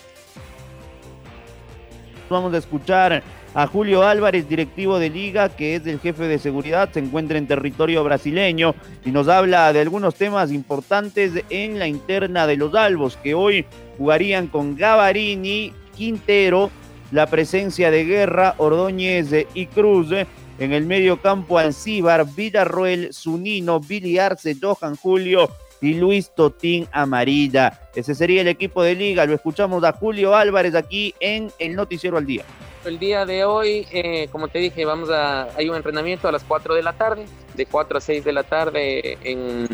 Vamos 2.31 2.55
a 2.55 2.59
escuchar 2.59 3.25
a 3.55 3.67
Julio 3.67 4.05
Álvarez, 4.05 4.49
directivo 4.49 5.01
de 5.01 5.11
liga, 5.11 5.49
que 5.49 5.75
es 5.75 5.87
el 5.89 5.99
jefe 5.99 6.29
de 6.29 6.39
seguridad, 6.39 6.91
se 6.93 7.01
encuentra 7.01 7.39
en 7.39 7.49
territorio 7.49 8.05
brasileño 8.05 8.77
y 9.05 9.11
nos 9.11 9.27
habla 9.27 9.73
de 9.73 9.81
algunos 9.81 10.15
temas 10.15 10.53
importantes 10.53 11.33
en 11.51 11.81
la 11.81 11.89
interna 11.89 12.47
de 12.47 12.57
los 12.57 12.73
Albos, 12.77 13.17
que 13.17 13.35
hoy 13.35 13.67
jugarían 13.99 14.47
con 14.47 14.77
Gavarini, 14.77 15.73
Quintero, 15.97 16.71
la 17.11 17.27
presencia 17.27 17.91
de 17.91 18.05
Guerra, 18.05 18.55
Ordóñez 18.59 19.33
y 19.55 19.67
Cruz. 19.67 20.11
En 20.59 20.73
el 20.73 20.87
medio 20.87 21.21
campo, 21.21 21.59
Alcíbar, 21.59 22.27
Villarroel, 22.27 23.13
Zunino, 23.13 23.81
Billy 23.81 24.19
Arce, 24.19 24.57
Johan 24.61 24.95
Julio 24.95 25.51
y 25.81 25.95
Luis 25.95 26.31
Totín 26.33 26.87
Amarilla. 26.93 27.81
Ese 27.95 28.15
sería 28.15 28.41
el 28.41 28.49
equipo 28.49 28.83
de 28.83 28.95
liga. 28.95 29.27
Lo 29.27 29.35
escuchamos 29.35 29.83
a 29.83 29.93
Julio 29.93 30.35
Álvarez 30.35 30.77
aquí 30.77 31.13
en 31.19 31.51
el 31.59 31.75
Noticiero 31.75 32.19
al 32.19 32.27
Día. 32.27 32.45
El 32.85 32.99
día 32.99 33.25
de 33.25 33.45
hoy, 33.45 33.87
eh, 33.93 34.29
como 34.31 34.49
te 34.49 34.59
dije, 34.59 34.85
vamos 34.85 35.11
a 35.11 35.49
hay 35.57 35.69
un 35.71 35.77
entrenamiento 35.77 36.29
a 36.29 36.33
las 36.33 36.45
4 36.45 36.75
de 36.75 36.83
la 36.83 36.93
tarde, 36.93 37.25
de 37.55 37.67
4 37.67 37.97
a 37.97 38.01
6 38.01 38.25
de 38.25 38.33
la 38.33 38.43
tarde 38.43 39.19
en 39.25 39.67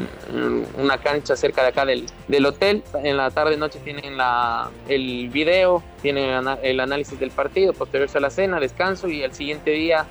una 0.79 0.97
cancha 0.99 1.35
cerca 1.35 1.63
de 1.63 1.69
acá 1.69 1.85
del, 1.85 2.07
del 2.29 2.47
hotel. 2.47 2.85
En 3.03 3.17
la 3.17 3.31
tarde 3.31 3.57
noche 3.57 3.81
tienen 3.85 4.17
la, 4.17 4.71
el 4.89 5.29
video, 5.29 5.83
tienen 6.01 6.47
el 6.63 6.81
análisis 6.81 7.19
del 7.19 7.33
partido, 7.33 7.73
posterior 7.73 8.09
a 8.15 8.21
la 8.21 8.31
cena, 8.31 8.61
descanso 8.61 9.09
y 9.09 9.23
el 9.23 9.33
siguiente 9.35 9.73
día 9.73 10.07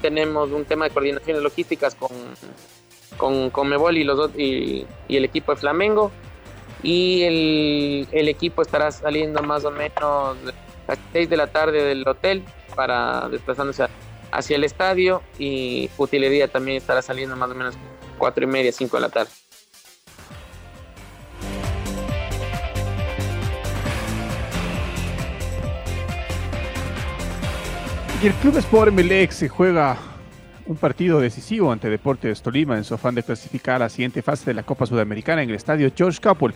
tenemos 0.00 0.50
un 0.50 0.64
tema 0.64 0.86
de 0.86 0.90
coordinaciones 0.90 1.42
logísticas 1.42 1.94
con 1.94 2.10
con, 3.16 3.50
con 3.50 3.68
Mebol 3.68 3.96
y, 3.96 4.04
los, 4.04 4.30
y, 4.36 4.86
y, 5.08 5.16
el 5.16 5.24
equipo 5.24 5.52
de 5.54 5.60
Flamengo. 5.60 6.10
Y 6.82 7.22
el, 7.22 8.08
el, 8.10 8.28
equipo 8.28 8.62
estará 8.62 8.90
saliendo 8.90 9.42
más 9.42 9.64
o 9.64 9.70
menos 9.70 10.02
a 10.02 10.34
las 10.88 10.98
6 11.12 11.30
de 11.30 11.36
la 11.36 11.46
tarde 11.46 11.84
del 11.84 12.06
hotel 12.06 12.42
para 12.74 13.28
desplazándose 13.28 13.86
hacia 14.32 14.56
el 14.56 14.64
estadio 14.64 15.22
y 15.38 15.90
Utilería 15.96 16.48
también 16.48 16.78
estará 16.78 17.02
saliendo 17.02 17.36
más 17.36 17.50
o 17.50 17.54
menos 17.54 17.76
4 18.18 18.44
y 18.44 18.46
media, 18.48 18.72
5 18.72 18.96
de 18.96 19.00
la 19.00 19.10
tarde. 19.10 19.30
Y 28.22 28.28
el 28.28 28.34
Club 28.34 28.56
Sport 28.58 28.92
MLX 28.92 29.34
se 29.34 29.48
juega 29.48 29.98
un 30.66 30.76
partido 30.76 31.18
decisivo 31.18 31.72
ante 31.72 31.90
Deportes 31.90 32.40
Tolima 32.40 32.76
en 32.76 32.84
su 32.84 32.94
afán 32.94 33.16
de 33.16 33.24
clasificar 33.24 33.74
a 33.74 33.78
la 33.80 33.88
siguiente 33.88 34.22
fase 34.22 34.44
de 34.44 34.54
la 34.54 34.62
Copa 34.62 34.86
Sudamericana 34.86 35.42
en 35.42 35.50
el 35.50 35.56
estadio 35.56 35.90
George 35.92 36.20
Capel 36.20 36.54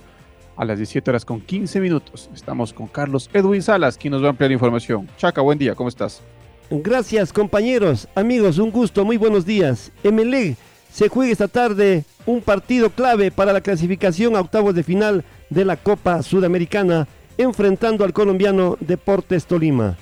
a 0.56 0.64
las 0.64 0.76
17 0.76 1.11
horas 1.11 1.25
con 1.25 1.40
15 1.40 1.80
minutos. 1.80 2.30
Estamos 2.32 2.73
con 2.73 2.87
Carlos 2.87 3.28
Edwin 3.32 3.62
Salas, 3.62 3.99
quien 3.99 4.12
nos 4.12 4.23
va 4.23 4.28
a 4.28 4.30
ampliar 4.30 4.52
información. 4.52 5.08
Chaca, 5.16 5.40
buen 5.40 5.58
día, 5.58 5.75
¿cómo 5.75 5.88
estás? 5.88 6.23
Gracias 6.70 7.32
compañeros, 7.32 8.06
amigos, 8.14 8.58
un 8.58 8.70
gusto, 8.70 9.04
muy 9.04 9.16
buenos 9.16 9.44
días. 9.44 9.90
MLE 10.04 10.54
se 10.92 11.08
juega 11.08 11.32
esta 11.32 11.49
tarde 11.49 12.04
un 12.26 12.42
partido 12.42 12.90
clave 12.90 13.32
para 13.32 13.52
la 13.52 13.61
clasificación 13.61 14.37
a 14.37 14.40
octavos 14.40 14.73
de 14.73 14.85
final 14.85 15.25
de 15.50 15.64
la 15.64 15.76
Copa 15.76 16.23
Sudamericana, 16.23 17.08
enfrentando 17.37 18.04
al 18.04 18.12
colombiano 18.12 18.76
Deportes 18.78 19.46
Tolima. 19.46 19.96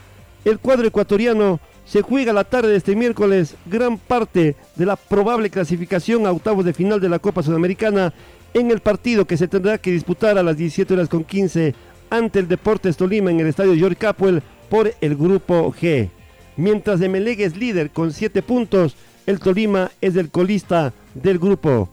El 0.45 0.59
cuadro 0.59 0.87
ecuatoriano 0.87 1.59
se 1.87 2.03
juega 2.03 2.33
la 2.33 2.45
tarde 2.45 2.69
de 2.69 2.77
este 2.77 2.95
miércoles 2.95 3.57
gran 3.65 3.97
parte 3.97 4.57
de 4.77 4.87
la 4.87 4.97
probable 4.97 5.49
clasificación 5.49 6.27
a 6.27 6.33
octavos 6.33 6.67
de 6.67 6.75
final 6.75 7.01
de 7.01 7.09
la 7.09 7.19
Copa 7.19 7.43
Sudamericana 7.43 8.13
en 8.53 8.71
el 8.71 8.81
partido 8.81 9.27
que 9.27 9.39
se 9.39 9.49
tendrá 9.49 9.79
que 9.79 9.91
disputar 9.91 10.37
a 10.37 10.43
las 10.43 10.57
17 10.57 10.93
horas 10.93 11.09
con 11.09 11.25
15 11.25 11.75
ante 12.11 12.39
el 12.39 12.49
Deportes 12.49 12.97
Tolima 12.97 13.31
en 13.31 13.41
el 13.41 13.47
estadio 13.47 13.75
George 13.75 13.97
Capwell 13.97 14.43
por 14.69 14.93
el 15.01 15.17
grupo 15.17 15.73
G. 15.73 16.11
Mientras 16.57 17.01
Emelec 17.01 17.41
es 17.41 17.57
líder 17.57 17.91
con 17.91 18.13
7 18.13 18.43
puntos, 18.43 18.97
el 19.27 19.41
Tolima 19.41 19.91
es 20.03 20.15
el 20.17 20.31
colista 20.31 20.93
del 21.15 21.39
grupo. 21.39 21.89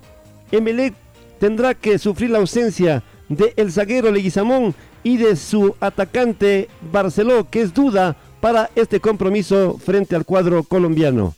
Emelec 0.52 0.94
tendrá 1.40 1.74
que 1.74 1.98
sufrir 1.98 2.30
la 2.30 2.40
ausencia 2.40 3.02
de 3.30 3.54
el 3.56 3.72
zaguero 3.72 4.12
Leguizamón 4.12 4.76
y 5.04 5.18
de 5.18 5.36
su 5.36 5.76
atacante 5.80 6.68
Barceló, 6.92 7.50
que 7.50 7.62
es 7.62 7.74
duda 7.74 8.18
para 8.42 8.70
este 8.76 9.00
compromiso 9.00 9.78
frente 9.78 10.16
al 10.16 10.26
cuadro 10.26 10.64
colombiano. 10.64 11.36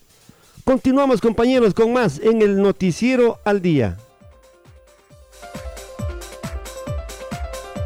Continuamos 0.64 1.20
compañeros 1.20 1.74
con 1.74 1.92
más 1.92 2.20
en 2.20 2.42
el 2.42 2.62
noticiero 2.62 3.40
al 3.44 3.62
día. 3.62 3.98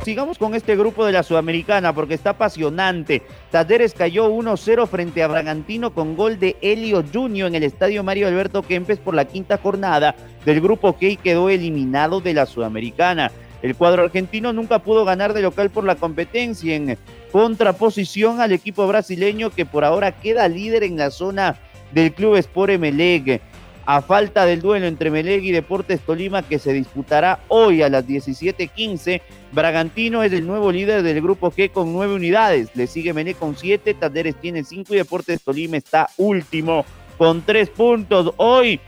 Sigamos 0.05 0.37
con 0.37 0.55
este 0.55 0.77
grupo 0.77 1.05
de 1.05 1.11
la 1.11 1.21
Sudamericana 1.21 1.93
porque 1.93 2.13
está 2.13 2.29
apasionante. 2.29 3.23
Taderes 3.51 3.93
cayó 3.93 4.29
1-0 4.31 4.87
frente 4.87 5.21
a 5.21 5.27
Bragantino 5.27 5.93
con 5.93 6.15
gol 6.15 6.39
de 6.39 6.55
Helio 6.61 7.03
Junior 7.13 7.49
en 7.49 7.55
el 7.55 7.63
estadio 7.63 8.05
Mario 8.05 8.27
Alberto 8.27 8.61
Kempes 8.61 8.99
por 8.99 9.15
la 9.15 9.25
quinta 9.25 9.57
jornada 9.57 10.15
del 10.45 10.61
grupo 10.61 10.97
que 10.97 11.17
quedó 11.17 11.49
eliminado 11.49 12.21
de 12.21 12.35
la 12.35 12.45
Sudamericana. 12.45 13.31
El 13.61 13.75
cuadro 13.75 14.03
argentino 14.03 14.53
nunca 14.53 14.79
pudo 14.79 15.05
ganar 15.05 15.33
de 15.33 15.41
local 15.41 15.69
por 15.69 15.83
la 15.83 15.95
competencia 15.95 16.75
en 16.75 16.97
contraposición 17.31 18.39
al 18.39 18.51
equipo 18.51 18.87
brasileño 18.87 19.49
que 19.49 19.65
por 19.65 19.83
ahora 19.83 20.11
queda 20.11 20.47
líder 20.47 20.83
en 20.83 20.97
la 20.97 21.09
zona 21.09 21.57
del 21.91 22.13
Club 22.13 22.35
Sport 22.35 22.73
Emelec. 22.73 23.41
A 23.89 24.01
falta 24.01 24.45
del 24.45 24.61
duelo 24.61 24.85
entre 24.85 25.09
Meleg 25.09 25.45
y 25.45 25.53
Deportes 25.53 26.01
Tolima 26.01 26.43
que 26.43 26.59
se 26.59 26.73
disputará 26.73 27.39
hoy 27.47 27.81
a 27.81 27.89
las 27.89 28.05
17:15, 28.05 29.21
Bragantino 29.53 30.23
es 30.23 30.33
el 30.33 30.45
nuevo 30.45 30.73
líder 30.73 31.03
del 31.03 31.21
grupo 31.21 31.53
G 31.53 31.71
con 31.71 31.93
nueve 31.93 32.13
unidades. 32.13 32.69
Le 32.75 32.85
sigue 32.85 33.13
Melec 33.13 33.39
con 33.39 33.55
siete, 33.55 33.93
Taderes 33.93 34.35
tiene 34.41 34.65
cinco 34.65 34.93
y 34.93 34.97
Deportes 34.97 35.41
Tolima 35.41 35.77
está 35.77 36.09
último 36.17 36.85
con 37.17 37.43
tres 37.43 37.69
puntos. 37.69 38.33
Hoy 38.35 38.81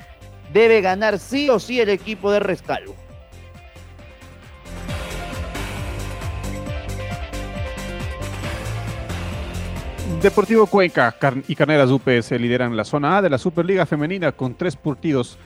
debe 0.52 0.82
ganar 0.82 1.18
sí 1.18 1.50
o 1.50 1.60
sí 1.60 1.80
el 1.80 1.88
equipo 1.88 2.30
de 2.30 2.42
Rescalvo. 2.42 2.94
Deportivo 10.22 10.68
Cuenca 10.68 11.16
y 11.48 11.56
Carneras 11.56 11.90
UPS 11.90 12.32
lideran 12.32 12.76
la 12.76 12.84
zona 12.84 13.18
A 13.18 13.22
de 13.22 13.30
la 13.30 13.38
Superliga 13.38 13.86
Femenina 13.86 14.34
con 14.34 14.54
tres 14.54 14.76
partidos 14.76 15.38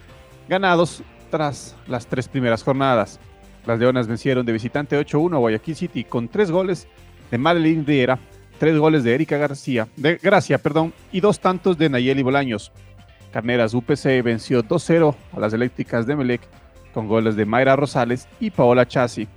ganados 0.49 1.03
tras 1.29 1.75
las 1.87 2.07
tres 2.07 2.27
primeras 2.27 2.63
jornadas. 2.63 3.19
Las 3.67 3.77
Leonas 3.77 4.07
vencieron 4.07 4.43
de 4.47 4.51
visitante 4.51 4.99
8-1 4.99 5.35
a 5.35 5.37
Guayaquil 5.37 5.75
City 5.75 6.03
con 6.03 6.27
tres 6.27 6.49
goles 6.49 6.87
de 7.29 7.37
Madeline 7.37 7.85
Riera, 7.85 8.17
tres 8.57 8.75
goles 8.79 9.03
de 9.03 9.13
Erika 9.13 9.37
García, 9.37 9.87
de 9.95 10.17
Gracia, 10.17 10.57
perdón, 10.57 10.91
y 11.11 11.19
dos 11.19 11.39
tantos 11.39 11.77
de 11.77 11.89
Nayeli 11.89 12.23
Bolaños. 12.23 12.71
Carneras 13.31 13.75
UPC 13.75 14.23
venció 14.23 14.63
2-0 14.63 15.15
a 15.33 15.39
las 15.39 15.53
eléctricas 15.53 16.07
de 16.07 16.15
Melec 16.15 16.41
con 16.95 17.07
goles 17.07 17.35
de 17.35 17.45
Mayra 17.45 17.75
Rosales 17.75 18.27
y 18.39 18.49
Paola 18.49 18.87
Chasi. 18.87 19.27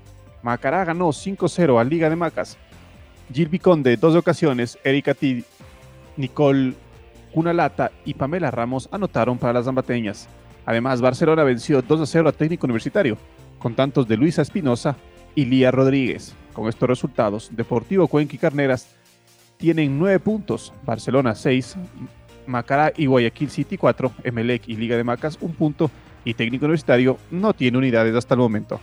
Macará 0.43 0.83
ganó 0.87 1.09
5-0 1.09 1.79
a 1.79 1.85
Liga 1.85 2.09
de 2.09 2.17
Macas. 2.17 2.57
Gil 3.33 3.49
Viconde, 3.49 3.97
dos 3.97 4.15
ocasiones, 4.15 4.79
Erika 4.85 5.15
T, 5.15 5.45
Nicole 6.17 6.75
Cunalata 7.33 7.93
y 8.05 8.15
Pamela 8.15 8.51
Ramos 8.51 8.89
anotaron 8.91 9.39
para 9.39 9.53
las 9.53 9.67
zambateñas. 9.67 10.29
Además, 10.65 11.01
Barcelona 11.01 11.45
venció 11.45 11.83
2 11.83 12.01
a 12.01 12.07
0 12.07 12.29
a 12.29 12.33
Técnico 12.33 12.67
Universitario, 12.67 13.19
con 13.59 13.75
tantos 13.75 14.09
de 14.09 14.17
Luisa 14.17 14.43
Espinosa 14.43 14.97
y 15.35 15.45
Lía 15.45 15.71
Rodríguez. 15.71 16.35
Con 16.53 16.69
estos 16.69 16.89
resultados, 16.89 17.51
Deportivo 17.53 18.09
Cuenca 18.09 18.35
y 18.35 18.39
Carneras 18.39 18.89
tienen 19.59 19.99
9 19.99 20.19
puntos, 20.21 20.73
Barcelona 20.85 21.35
6, 21.35 21.77
Macará 22.47 22.93
y 22.97 23.07
Guayaquil 23.07 23.51
City 23.51 23.77
4, 23.77 24.13
Emelec 24.25 24.69
y 24.69 24.77
Liga 24.77 24.97
de 24.97 25.05
Macas 25.05 25.39
1 25.41 25.55
punto 25.55 25.91
y 26.25 26.35
Técnico 26.35 26.65
Universitario 26.65 27.19
no 27.31 27.53
tiene 27.53 27.79
unidades 27.79 28.15
hasta 28.15 28.35
el 28.35 28.41
momento. 28.41 28.81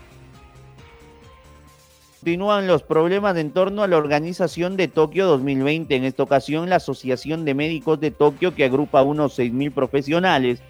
Continúan 2.24 2.68
los 2.68 2.84
problemas 2.84 3.36
en 3.36 3.52
torno 3.52 3.84
a 3.84 3.88
la 3.90 3.98
organización 3.98 4.78
de 4.78 4.88
Tokio 4.88 5.26
2020. 5.26 5.94
En 5.94 6.06
esta 6.06 6.24
ocasión, 6.24 6.70
la 6.70 6.78
Asociación 6.78 7.44
de 7.44 7.54
Médicos 7.54 8.00
de 8.00 8.12
Tokio, 8.12 8.56
que 8.56 8.64
agrupa 8.64 9.00
a 9.00 9.04
unos 9.04 9.38
6.000 9.38 9.74
profesionales, 9.74 10.62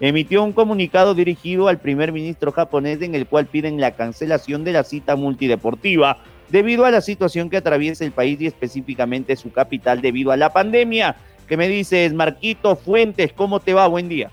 emitió 0.00 0.42
un 0.42 0.54
comunicado 0.54 1.14
dirigido 1.14 1.68
al 1.68 1.80
primer 1.80 2.12
ministro 2.12 2.50
japonés 2.50 3.02
en 3.02 3.14
el 3.14 3.26
cual 3.26 3.44
piden 3.44 3.78
la 3.78 3.90
cancelación 3.90 4.64
de 4.64 4.72
la 4.72 4.84
cita 4.84 5.14
multideportiva 5.14 6.16
debido 6.48 6.86
a 6.86 6.90
la 6.90 7.02
situación 7.02 7.50
que 7.50 7.58
atraviesa 7.58 8.06
el 8.06 8.12
país 8.12 8.40
y 8.40 8.46
específicamente 8.46 9.36
su 9.36 9.52
capital 9.52 10.00
debido 10.00 10.32
a 10.32 10.38
la 10.38 10.50
pandemia. 10.50 11.16
¿Qué 11.46 11.58
me 11.58 11.68
dices, 11.68 12.14
Marquito 12.14 12.74
Fuentes? 12.74 13.34
¿Cómo 13.34 13.60
te 13.60 13.74
va? 13.74 13.86
Buen 13.86 14.08
día. 14.08 14.30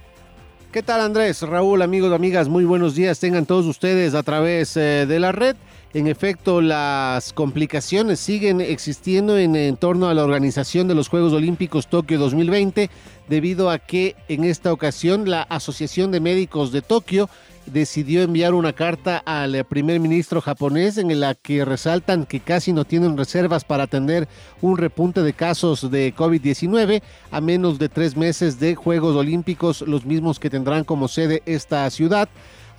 ¿Qué 0.71 0.81
tal 0.81 1.01
Andrés? 1.01 1.41
Raúl, 1.41 1.81
amigos, 1.81 2.13
amigas, 2.13 2.48
muy 2.48 2.63
buenos 2.63 2.95
días. 2.95 3.19
Tengan 3.19 3.45
todos 3.45 3.65
ustedes 3.65 4.13
a 4.13 4.24
través 4.24 4.77
eh, 4.77 5.05
de 5.05 5.19
la 5.19 5.33
red. 5.33 5.57
En 5.91 6.05
efecto, 6.05 6.62
las 6.62 7.34
complicaciones 7.34 8.19
siguen 8.19 8.62
existiendo 8.62 9.39
en, 9.39 9.75
torno 9.77 10.08
a 10.08 10.13
la 10.13 10.24
organización 10.24 10.88
de 10.88 10.93
los 10.93 11.08
Juegos 11.08 11.34
Olímpicos 11.34 11.88
Tokio 11.88 12.19
2020, 12.19 12.91
debido 13.27 13.72
a 13.72 13.79
que 13.79 14.15
en 14.27 14.43
esta 14.43 14.72
ocasión 14.72 15.27
la 15.27 15.41
Asociación 15.41 16.12
de 16.12 16.19
Médicos 16.19 16.72
de 16.72 16.84
Tokio 16.84 17.27
decidió 17.65 18.22
enviar 18.22 18.53
una 18.53 18.74
carta 18.74 19.17
al 19.17 19.65
primer 19.65 20.00
ministro 20.00 20.41
japonés 20.41 21.00
en 21.00 21.19
la 21.19 21.34
que 21.34 21.65
resaltan 21.65 22.27
que 22.27 22.39
casi 22.39 22.72
no 22.72 22.86
tienen 22.86 23.17
reservas 23.17 23.63
para 23.63 23.84
atender 23.84 24.27
un 24.62 24.77
repunte 24.77 25.24
de 25.24 25.34
casos 25.34 25.89
de 25.89 26.13
COVID-19 26.15 27.01
a 27.31 27.41
menos 27.41 27.79
de 27.79 27.89
tres 27.89 28.15
meses 28.15 28.60
de 28.60 28.75
Juegos 28.75 29.15
Olímpicos, 29.15 29.81
los 29.81 30.05
mismos 30.05 30.39
que 30.39 30.51
tendrán 30.51 30.84
como 30.84 31.08
sede 31.08 31.41
esta 31.48 31.89
ciudad. 31.89 32.29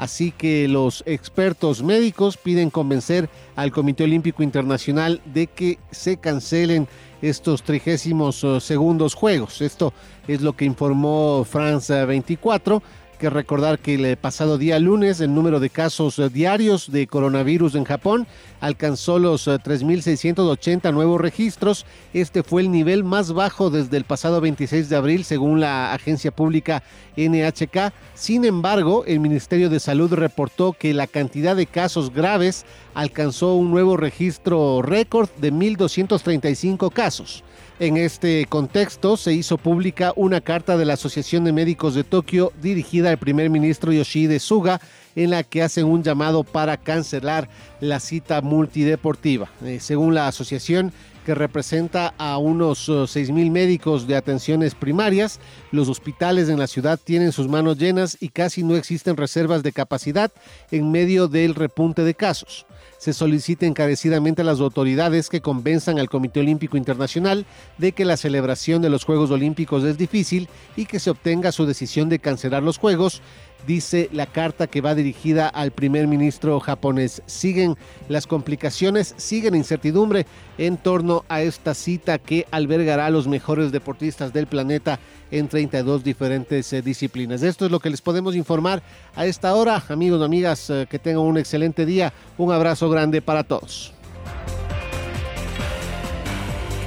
Así 0.00 0.30
que 0.33 0.66
los 0.66 1.02
expertos 1.04 1.83
médicos 1.83 2.38
piden 2.38 2.71
convencer 2.71 3.28
al 3.54 3.71
Comité 3.71 4.04
Olímpico 4.04 4.42
Internacional 4.42 5.21
de 5.26 5.47
que 5.47 5.78
se 5.90 6.16
cancelen 6.16 6.88
estos 7.21 7.62
trigésimos 7.62 8.47
segundos 8.61 9.12
juegos. 9.12 9.61
Esto 9.61 9.92
es 10.26 10.40
lo 10.40 10.54
que 10.54 10.64
informó 10.64 11.45
France 11.45 12.07
24 12.07 12.83
que 13.19 13.28
recordar 13.28 13.78
que 13.78 13.97
el 13.97 14.16
pasado 14.16 14.57
día 14.57 14.78
lunes 14.78 15.21
el 15.21 15.35
número 15.35 15.61
de 15.61 15.69
casos 15.69 16.19
diarios 16.33 16.90
de 16.90 17.07
coronavirus 17.07 17.75
en 17.75 17.85
Japón 17.85 18.26
alcanzó 18.61 19.19
los 19.19 19.49
3.680 19.49 20.93
nuevos 20.93 21.21
registros. 21.21 21.87
Este 22.12 22.43
fue 22.43 22.62
el 22.62 22.71
nivel 22.71 23.05
más 23.05 23.33
bajo 23.33 23.71
desde 23.71 23.97
el 23.97 24.05
pasado 24.05 24.40
26 24.40 24.88
de 24.88 24.97
abril, 24.97 25.25
según 25.25 25.61
la 25.61 25.93
agencia 25.93 26.31
pública 26.31 26.83
NHK. 27.17 27.93
Sin 28.14 28.45
embargo, 28.45 29.05
el 29.07 29.21
Ministerio 29.21 29.71
de 29.71 29.81
Salud 29.81 30.12
reportó 30.12 30.73
que 30.73 30.95
la 30.95 31.07
cantidad 31.07 31.57
de 31.57 31.67
casos 31.67 32.12
graves 32.12 32.64
alcanzó 32.95 33.55
un 33.55 33.71
nuevo 33.71 33.97
registro 33.97 34.83
récord 34.83 35.29
de 35.38 35.52
1.235 35.52 36.93
casos. 36.93 37.45
En 37.81 37.97
este 37.97 38.45
contexto 38.45 39.17
se 39.17 39.33
hizo 39.33 39.57
pública 39.57 40.12
una 40.14 40.43
carta 40.43 40.76
de 40.76 40.85
la 40.85 40.95
Asociación 40.95 41.45
de 41.45 41.55
Médicos 41.55 41.95
de 41.95 42.05
Tokio 42.05 42.52
dirigida 42.61 43.09
al 43.09 43.17
primer 43.17 43.49
ministro 43.49 43.90
Yoshide 43.90 44.38
Suga 44.38 44.83
en 45.17 45.31
la 45.31 45.43
que 45.43 45.62
hacen 45.62 45.87
un 45.87 46.02
llamado 46.02 46.45
para 46.45 46.76
cancelar 46.76 47.49
la 47.81 48.00
cita 48.00 48.40
multideportiva. 48.40 49.50
Eh, 49.64 49.79
según 49.81 50.14
la 50.14 50.29
asociación, 50.29 50.93
que 51.25 51.35
representa 51.35 52.14
a 52.19 52.38
unos 52.38 52.88
uh, 52.88 53.05
6.000 53.05 53.50
médicos 53.50 54.07
de 54.07 54.17
atenciones 54.17 54.75
primarias. 54.75 55.38
Los 55.71 55.88
hospitales 55.88 56.49
en 56.49 56.59
la 56.59 56.67
ciudad 56.67 56.99
tienen 57.02 57.33
sus 57.33 57.49
manos 57.49 57.79
llenas 57.79 58.17
y 58.21 58.31
casi 58.31 58.62
no 58.62 58.76
existen 58.76 59.17
reservas 59.17 59.62
de 59.62 59.73
capacidad 59.73 60.33
en 60.71 60.90
medio 60.90 61.29
del 61.29 61.55
repunte 61.55 62.02
de 62.02 62.14
casos. 62.14 62.67
Se 62.99 63.12
solicita 63.12 63.67
encarecidamente 63.67 64.43
a 64.43 64.45
las 64.45 64.61
autoridades 64.61 65.29
que 65.29 65.40
convenzan 65.40 65.99
al 65.99 66.11
Comité 66.11 66.40
Olímpico 66.40 66.76
Internacional 66.76 67.47
de 67.79 67.93
que 67.93 68.05
la 68.05 68.17
celebración 68.17 68.83
de 68.83 68.90
los 68.90 69.05
Juegos 69.05 69.31
Olímpicos 69.31 69.85
es 69.85 69.97
difícil 69.97 70.49
y 70.76 70.87
que 70.87 71.00
se 71.00 71.11
obtenga 71.11 71.52
su 71.52 71.64
decisión 71.64 72.09
de 72.09 72.19
cancelar 72.19 72.62
los 72.62 72.79
Juegos 72.79 73.23
dice 73.67 74.09
la 74.12 74.26
carta 74.26 74.67
que 74.67 74.81
va 74.81 74.95
dirigida 74.95 75.49
al 75.49 75.71
primer 75.71 76.07
ministro 76.07 76.61
japonés. 76.61 77.23
Siguen 77.26 77.76
las 78.09 78.26
complicaciones, 78.26 79.14
siguen 79.17 79.55
incertidumbre 79.55 80.26
en 80.59 80.76
torno 80.76 81.25
a 81.29 81.43
esta 81.43 81.75
cita 81.75 82.19
que 82.19 82.47
albergará 82.50 83.07
a 83.07 83.11
los 83.11 83.29
mejores 83.29 83.73
deportistas 83.73 84.33
del 84.33 84.47
planeta 84.47 84.99
en 85.31 85.49
32 85.49 86.05
diferentes 86.05 86.73
eh, 86.73 86.83
disciplinas. 86.83 87.43
Esto 87.43 87.67
es 87.67 87.71
lo 87.71 87.81
que 87.81 87.90
les 87.90 88.00
podemos 88.00 88.35
informar 88.35 88.83
a 89.14 89.26
esta 89.26 89.55
hora. 89.55 89.83
Amigos 89.88 90.23
amigas, 90.23 90.71
eh, 90.71 90.87
que 90.90 90.99
tengan 90.99 91.23
un 91.23 91.38
excelente 91.38 91.87
día. 91.87 92.12
Un 92.37 92.52
abrazo 92.52 92.90
grande 92.90 93.23
para 93.23 93.45
todos. 93.45 93.95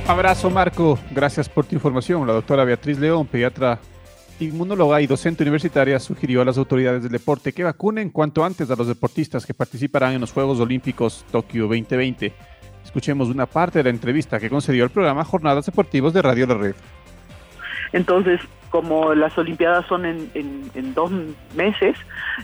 Abrazo 0.05 0.49
Marco, 0.49 0.99
gracias 1.11 1.47
por 1.47 1.65
tu 1.65 1.75
información. 1.75 2.27
La 2.27 2.33
doctora 2.33 2.65
Beatriz 2.65 2.99
León, 2.99 3.25
pediatra 3.25 3.79
inmunóloga 4.43 5.01
y 5.01 5.07
docente 5.07 5.43
universitaria, 5.43 5.99
sugirió 5.99 6.41
a 6.41 6.45
las 6.45 6.57
autoridades 6.57 7.03
del 7.03 7.11
deporte 7.11 7.53
que 7.53 7.63
vacunen 7.63 8.09
cuanto 8.09 8.43
antes 8.43 8.69
a 8.69 8.75
los 8.75 8.87
deportistas 8.87 9.45
que 9.45 9.53
participarán 9.53 10.13
en 10.13 10.21
los 10.21 10.31
Juegos 10.31 10.59
Olímpicos 10.59 11.25
Tokio 11.31 11.63
2020. 11.63 12.33
Escuchemos 12.83 13.29
una 13.29 13.45
parte 13.45 13.79
de 13.79 13.83
la 13.83 13.89
entrevista 13.89 14.39
que 14.39 14.49
concedió 14.49 14.83
el 14.83 14.89
programa 14.89 15.23
Jornadas 15.23 15.65
Deportivos 15.65 16.13
de 16.13 16.21
Radio 16.21 16.47
La 16.47 16.55
Red. 16.55 16.75
Entonces, 17.93 18.41
como 18.73 19.13
las 19.13 19.37
Olimpiadas 19.37 19.85
son 19.85 20.03
en, 20.03 20.31
en, 20.33 20.93
dos 20.95 21.11
meses, 21.53 21.95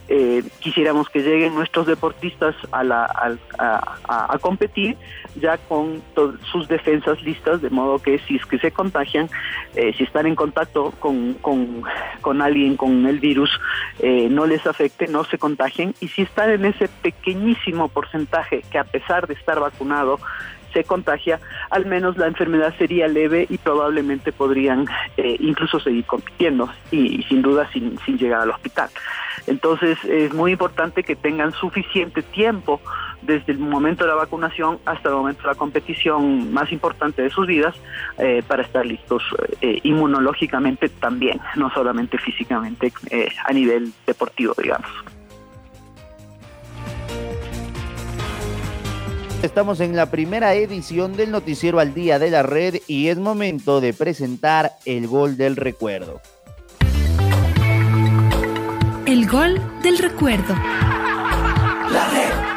eh, 0.07 0.43
quisiéramos 0.59 1.09
que 1.09 1.21
lleguen 1.21 1.55
nuestros 1.55 1.87
deportistas 1.87 2.55
a, 2.71 2.83
la, 2.83 3.05
a, 3.05 3.97
a, 4.07 4.33
a 4.35 4.37
competir 4.37 4.95
ya 5.41 5.57
con 5.57 6.03
sus 6.51 6.67
defensas 6.67 7.19
listas, 7.23 7.63
de 7.63 7.71
modo 7.71 7.97
que 7.97 8.19
si 8.19 8.35
es 8.35 8.45
que 8.45 8.59
se 8.59 8.71
contagian, 8.71 9.27
eh, 9.73 9.91
si 9.97 10.03
están 10.03 10.27
en 10.27 10.35
contacto 10.35 10.93
con, 10.99 11.33
con, 11.41 11.81
con 12.21 12.43
alguien 12.43 12.77
con 12.77 13.07
el 13.07 13.19
virus, 13.19 13.49
eh, 13.97 14.27
no 14.29 14.45
les 14.45 14.67
afecte, 14.67 15.07
no 15.07 15.23
se 15.23 15.39
contagien, 15.39 15.95
y 15.99 16.09
si 16.09 16.21
están 16.21 16.51
en 16.51 16.65
ese 16.65 16.89
pequeñísimo 17.01 17.87
porcentaje 17.87 18.61
que 18.71 18.77
a 18.77 18.83
pesar 18.83 19.25
de 19.25 19.33
estar 19.33 19.59
vacunado, 19.59 20.19
se 20.73 20.83
contagia, 20.83 21.39
al 21.69 21.85
menos 21.85 22.17
la 22.17 22.27
enfermedad 22.27 22.73
sería 22.77 23.07
leve 23.07 23.47
y 23.49 23.57
probablemente 23.57 24.31
podrían 24.31 24.87
eh, 25.17 25.37
incluso 25.39 25.79
seguir 25.79 26.05
compitiendo 26.05 26.69
y, 26.91 27.23
sin 27.23 27.41
duda 27.41 27.69
sin, 27.71 27.97
sin, 28.05 28.17
llegar 28.17 28.41
al 28.41 28.51
hospital. 28.51 28.89
Entonces 29.47 29.97
es 30.05 30.33
muy 30.33 30.51
importante 30.51 31.03
que 31.03 31.15
tengan 31.15 31.53
suficiente 31.53 32.21
tiempo 32.21 32.81
desde 33.21 33.51
el 33.51 33.59
momento 33.59 34.03
de 34.03 34.09
la 34.09 34.15
vacunación 34.15 34.79
hasta 34.85 35.09
el 35.09 35.15
momento 35.15 35.41
de 35.43 35.47
la 35.49 35.55
competición 35.55 36.53
más 36.53 36.71
importante 36.71 37.21
de 37.21 37.29
sus 37.29 37.47
vidas 37.47 37.75
eh, 38.17 38.43
para 38.47 38.63
estar 38.63 38.85
listos 38.85 39.23
eh, 39.61 39.79
inmunológicamente 39.83 40.89
también, 40.89 41.39
no 41.55 41.69
solamente 41.71 42.17
físicamente 42.17 42.91
eh, 43.09 43.29
a 43.45 43.53
nivel 43.53 43.91
deportivo, 44.05 44.53
digamos. 44.57 44.89
Estamos 49.41 49.79
en 49.79 49.95
la 49.95 50.11
primera 50.11 50.53
edición 50.53 51.15
del 51.15 51.31
Noticiero 51.31 51.79
al 51.79 51.93
Día 51.93 52.19
de 52.19 52.29
la 52.29 52.43
Red 52.43 52.81
y 52.87 53.07
es 53.07 53.17
momento 53.17 53.79
de 53.79 53.93
presentar 53.93 54.73
el 54.83 55.07
gol 55.07 55.37
del 55.37 55.55
recuerdo. 55.55 56.19
El 59.05 59.25
gol 59.29 59.61
del 59.81 59.97
recuerdo. 59.97 60.53
La 60.53 62.09
red. 62.11 62.49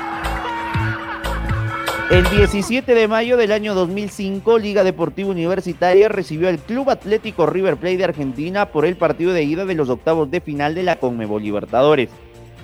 El 2.18 2.28
17 2.36 2.94
de 2.94 3.06
mayo 3.06 3.36
del 3.36 3.52
año 3.52 3.74
2005, 3.74 4.58
Liga 4.58 4.82
Deportiva 4.82 5.30
Universitaria 5.30 6.08
recibió 6.08 6.48
al 6.48 6.58
Club 6.58 6.90
Atlético 6.90 7.46
River 7.46 7.76
Plate 7.76 7.98
de 7.98 8.04
Argentina 8.04 8.72
por 8.72 8.86
el 8.86 8.96
partido 8.96 9.32
de 9.32 9.44
ida 9.44 9.64
de 9.66 9.76
los 9.76 9.88
octavos 9.88 10.32
de 10.32 10.40
final 10.40 10.74
de 10.74 10.82
la 10.82 10.96
Conmebol 10.96 11.44
Libertadores. 11.44 12.10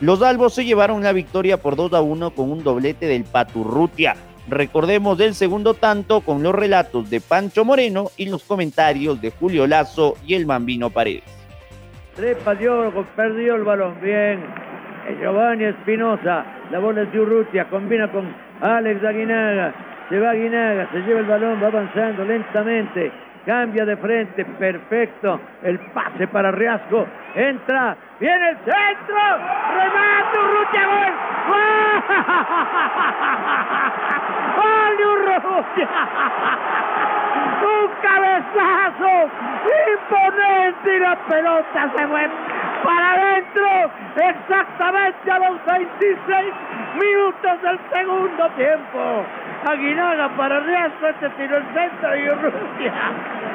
Los 0.00 0.22
albos 0.22 0.54
se 0.54 0.64
llevaron 0.64 1.02
la 1.02 1.12
victoria 1.12 1.56
por 1.56 1.74
2 1.74 1.92
a 1.94 2.00
1 2.00 2.30
con 2.30 2.52
un 2.52 2.62
doblete 2.62 3.06
del 3.06 3.24
Paturrutia. 3.24 4.14
Recordemos 4.48 5.18
del 5.18 5.34
segundo 5.34 5.74
tanto 5.74 6.20
con 6.20 6.42
los 6.42 6.54
relatos 6.54 7.10
de 7.10 7.20
Pancho 7.20 7.64
Moreno 7.64 8.06
y 8.16 8.28
los 8.28 8.44
comentarios 8.44 9.20
de 9.20 9.32
Julio 9.32 9.66
Lazo 9.66 10.14
y 10.24 10.34
el 10.34 10.46
Bambino 10.46 10.88
Paredes. 10.90 11.24
Repadió, 12.16 12.92
perdió 13.16 13.56
el 13.56 13.64
balón, 13.64 14.00
bien. 14.00 14.40
Giovanni 15.20 15.64
Espinosa, 15.64 16.44
la 16.70 16.78
bola 16.78 17.04
de 17.04 17.20
Urrutia, 17.20 17.68
combina 17.68 18.10
con 18.12 18.32
Alex 18.60 19.04
Aguinaga. 19.04 19.74
Se 20.08 20.18
va 20.18 20.30
Aguinaga, 20.30 20.88
se 20.92 20.98
lleva 21.00 21.20
el 21.20 21.26
balón, 21.26 21.62
va 21.62 21.66
avanzando 21.66 22.24
lentamente. 22.24 23.10
Cambia 23.48 23.84
de 23.86 23.96
frente, 23.96 24.44
perfecto. 24.44 25.40
El 25.62 25.78
pase 25.94 26.28
para 26.28 26.50
Riasco. 26.50 27.06
Entra, 27.34 27.96
viene 28.20 28.50
el 28.50 28.56
centro. 28.58 29.16
Remate 29.72 30.38
Urrutia, 30.38 30.86
gol. 30.86 31.08
¡Gol 34.58 34.96
de 34.98 35.06
Urrutia! 35.06 35.88
un 37.64 37.88
cabezazo 38.02 39.30
imponente 39.92 40.88
y 40.94 40.98
la 41.00 41.16
pelota 41.16 41.90
se 41.96 42.06
fue 42.06 42.28
para 42.84 43.12
adentro 43.12 43.90
exactamente 44.16 45.30
a 45.30 45.38
los 45.38 45.64
26 45.64 46.54
minutos 47.00 47.62
del 47.62 47.78
segundo 47.92 48.50
tiempo. 48.50 49.24
Aguinaga 49.66 50.28
para 50.36 50.60
Riasco, 50.60 51.06
este 51.08 51.28
tiró 51.30 51.56
el 51.56 51.64
centro 51.74 52.16
y 52.16 52.28
Urrutia 52.30 52.92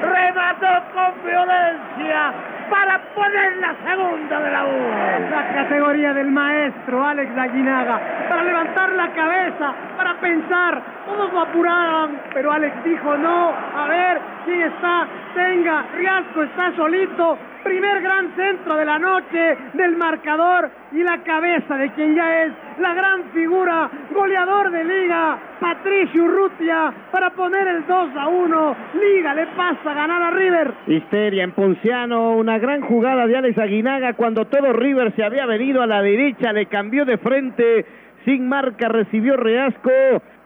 remató 0.04 0.68
con 0.94 1.24
violencia 1.26 2.34
para 2.70 3.00
poner 3.14 3.58
la 3.58 3.76
segunda 3.86 4.40
de 4.40 4.52
la 4.52 4.66
U. 4.66 5.30
La 5.30 5.54
categoría 5.54 6.14
del 6.14 6.32
maestro 6.32 7.06
Alex 7.06 7.38
Aguinaga, 7.38 8.00
para 8.30 8.44
levantar 8.44 8.92
la 8.94 9.10
cabeza, 9.12 9.74
para 9.98 10.14
pensar. 10.16 10.82
Todos 11.06 11.34
lo 11.34 11.42
apuraban, 11.42 12.20
pero 12.34 12.52
Alex 12.52 12.84
dijo 12.84 13.18
no. 13.18 13.52
A 13.78 13.88
ver, 13.88 14.20
¿quién 14.46 14.62
está? 14.62 15.06
Tenga, 15.36 15.84
Riasco 15.96 16.44
está 16.44 16.72
solito. 16.76 17.38
Primer 17.64 18.02
gran 18.02 18.30
centro 18.36 18.76
de 18.76 18.86
la 18.86 19.00
noche 19.00 19.58
del 19.74 19.96
marcador 19.96 20.70
y 20.92 21.04
la 21.04 21.20
cabeza 21.20 21.78
de 21.78 21.90
quien 21.92 22.16
ya 22.16 22.44
es 22.44 22.54
la 22.80 22.94
gran 22.94 23.24
figura, 23.34 23.90
goleador 24.12 24.72
de 24.72 24.84
liga, 24.84 25.38
Patricio 25.60 26.24
Urrutia, 26.24 26.94
para 27.12 27.32
poner 27.32 27.68
el 27.68 27.86
2 27.86 28.10
a 28.16 28.28
1. 28.28 28.76
Liga 29.00 29.34
le 29.34 29.48
pasa 29.48 29.92
a 29.92 29.94
ganar 29.94 30.22
a 30.22 30.32
River. 30.32 30.74
Histeria 30.88 31.44
en 31.44 31.52
Ponciano, 31.52 32.34
una 32.34 32.58
gran 32.58 32.82
jugada 32.82 33.28
de 33.28 33.38
Alex 33.38 33.58
Aguinaga 33.58 34.14
cuando 34.14 34.46
todo 34.46 34.74
River 34.74 35.14
se 35.16 35.24
había 35.24 35.46
venido 35.46 35.82
a 35.82 35.88
la 35.88 36.02
derecha, 36.02 36.54
le 36.54 36.68
cambió 36.68 37.06
de 37.06 37.18
frente, 37.18 37.86
sin 38.26 38.48
marca 38.48 38.88
recibió 38.90 39.38
Reasco. 39.38 39.92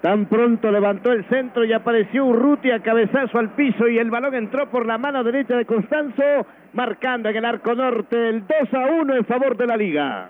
Tan 0.01 0.27
pronto 0.27 0.71
levantó 0.71 1.11
el 1.11 1.25
centro 1.25 1.65
y 1.65 1.73
apareció 1.73 2.25
Urrutia, 2.25 2.79
cabezazo 2.79 3.39
al 3.39 3.49
piso 3.55 3.87
y 3.87 3.97
el 3.97 4.11
balón 4.11 4.35
entró 4.35 4.69
por 4.69 4.85
la 4.85 4.97
mano 4.97 5.23
derecha 5.23 5.55
de 5.55 5.65
Constanzo, 5.65 6.45
marcando 6.73 7.29
en 7.29 7.35
el 7.35 7.45
arco 7.45 7.73
norte 7.73 8.29
el 8.29 8.41
2 8.41 8.73
a 8.73 8.85
1 9.01 9.15
en 9.15 9.25
favor 9.25 9.57
de 9.57 9.65
la 9.65 9.75
liga. 9.75 10.29